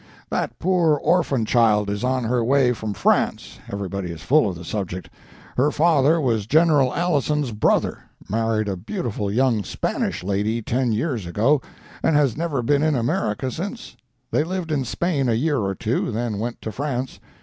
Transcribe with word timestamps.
That 0.31 0.57
poor 0.57 0.95
orphan 0.95 1.45
child 1.45 1.87
is 1.87 2.03
on 2.03 2.23
her 2.23 2.43
way 2.43 2.73
from 2.73 2.95
France—everybody 2.95 4.09
is 4.09 4.23
full 4.23 4.49
of 4.49 4.55
the 4.55 4.65
subject. 4.65 5.11
Her 5.57 5.69
father 5.69 6.19
was 6.19 6.47
General 6.47 6.91
Alison's 6.95 7.51
brother; 7.51 7.99
married 8.27 8.67
a 8.67 8.75
beautiful 8.75 9.31
young 9.31 9.63
Spanish 9.63 10.23
lady 10.23 10.59
ten 10.63 10.91
years 10.91 11.27
ago, 11.27 11.61
and 12.01 12.15
has 12.15 12.35
never 12.35 12.63
been 12.63 12.81
in 12.81 12.95
America 12.95 13.51
since. 13.51 13.95
They 14.31 14.43
lived 14.43 14.71
in 14.71 14.85
Spain 14.85 15.29
a 15.29 15.33
year 15.33 15.59
or 15.59 15.75
two, 15.75 16.11
then 16.11 16.39
went 16.39 16.63
to 16.63 16.71
France. 16.71 17.19